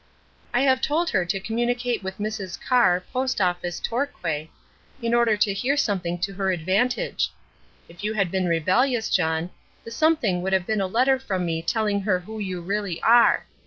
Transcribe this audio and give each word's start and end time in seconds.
"I 0.51 0.61
have 0.61 0.81
told 0.81 1.11
her 1.11 1.25
to 1.25 1.39
communicate 1.39 2.01
with 2.01 2.17
Mrs. 2.17 2.59
Carr, 2.59 3.01
Post 3.13 3.39
Office, 3.39 3.79
Torquay, 3.79 4.49
in 4.99 5.13
order 5.13 5.37
to 5.37 5.53
hear 5.53 5.77
something 5.77 6.17
to 6.21 6.33
her 6.33 6.51
advantage. 6.51 7.29
If 7.87 8.03
you 8.03 8.13
had 8.15 8.31
been 8.31 8.47
rebellious, 8.47 9.11
John, 9.11 9.51
the 9.83 9.91
'something' 9.91 10.41
would 10.41 10.53
have 10.53 10.65
been 10.65 10.81
a 10.81 10.87
letter 10.87 11.19
from 11.19 11.45
me 11.45 11.61
telling 11.61 12.01
her 12.01 12.21
who 12.21 12.39
you 12.39 12.61
really 12.61 12.99
are. 13.03 13.45